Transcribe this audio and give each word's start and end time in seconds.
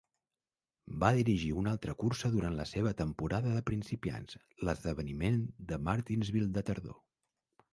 Va 1.01 1.09
dirigir 1.17 1.49
una 1.63 1.73
altra 1.75 1.93
cursa 2.03 2.31
durant 2.35 2.57
la 2.61 2.65
seva 2.69 2.93
temporada 3.01 3.51
de 3.59 3.63
principiants, 3.69 4.39
l'esdeveniment 4.69 5.39
de 5.73 5.81
Martinsville 5.91 6.51
de 6.57 6.65
tardor. 6.73 6.99